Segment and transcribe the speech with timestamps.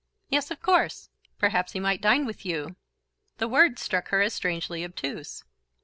[0.29, 2.75] "Yes, of course; perhaps he might dine with you."
[3.37, 5.43] The words struck her as strangely obtuse.